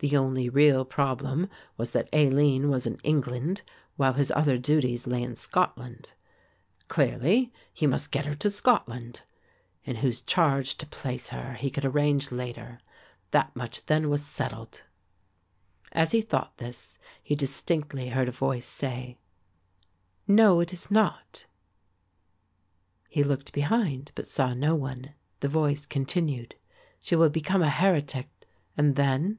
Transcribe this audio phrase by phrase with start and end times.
[0.00, 3.62] The only real problem was that Aline was in England,
[3.96, 6.12] while his other duties lay in Scotland.
[6.88, 9.22] Clearly he must get her to Scotland.
[9.82, 12.80] In whose charge to place her, he could arrange later.
[13.30, 14.82] That much then was settled.
[15.92, 19.16] As he thought this, he distinctly heard a voice say,
[20.28, 21.46] "No, it is not."
[23.08, 25.14] He looked behind, but saw no one.
[25.40, 26.56] The voice continued,
[27.00, 28.28] "She will become a heretic
[28.76, 29.38] and then...?"